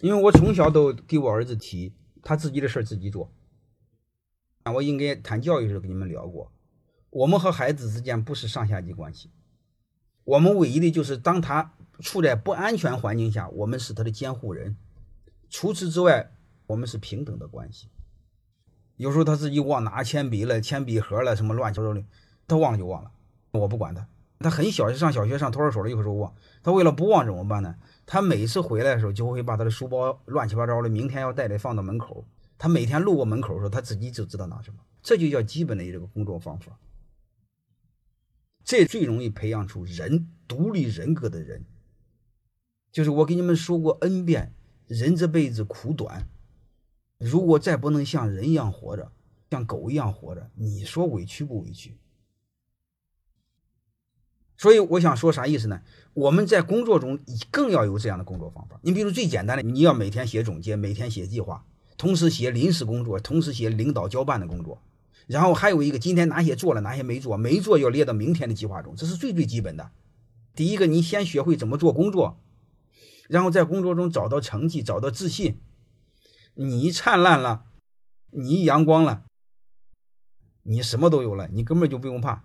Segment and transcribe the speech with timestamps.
[0.00, 3.32] 因为我从小都给我儿子提他自己的事儿自己做。
[4.62, 6.52] 啊，我应该谈教育的时候跟你们聊过，
[7.10, 9.30] 我们和孩子之间不是上下级关系，
[10.24, 14.76] 我们唯一的就是当他处在不安全环境下，我们是他的监护人。
[15.48, 16.30] 除此之外，
[16.66, 17.88] 我们是平等的关系。
[18.96, 22.04] 有时候他自己忘拿铅笔了、铅笔盒了，什么乱七八糟的，
[22.46, 23.10] 他忘了就忘了，
[23.52, 24.06] 我不管他。
[24.40, 26.32] 他很小，上小学上托儿所了，有时候忘。
[26.62, 27.74] 他为了不忘怎么办呢？
[28.06, 32.24] 他每次回来的时候，就会把他的书包乱七八糟的，明天要带的放到门口。
[32.56, 34.78] 他每天路过门口的时候，他自己就知道拿什么。
[35.02, 36.78] 这就叫基本的这个工作方法。
[38.64, 41.64] 这最容易培养出人独立人格的人。
[42.92, 44.54] 就是我给你们说过 N 遍，
[44.86, 46.28] 人这辈子苦短，
[47.18, 49.12] 如果再不能像人一样活着，
[49.50, 51.96] 像狗一样活着，你说委屈不委屈？
[54.58, 55.80] 所以我想说啥意思呢？
[56.14, 57.18] 我们在工作中
[57.50, 58.78] 更要有这样的工作方法。
[58.82, 61.64] 你比如最简单的，你要每天写总结，每天写计划，
[61.96, 64.82] 同时写临时工作，同时写领导交办的工作，
[65.28, 69.92] 然后还有一个今天哪些做了，哪些没做，没做要列到明天的计划中，这是最最基本的。
[70.56, 72.40] 第一个，你先学会怎么做工作，
[73.28, 75.60] 然后在工作中找到成绩，找到自信。
[76.54, 77.62] 你灿烂了，
[78.32, 79.22] 你阳光了，
[80.64, 82.42] 你什么都有了，你根本就不用怕。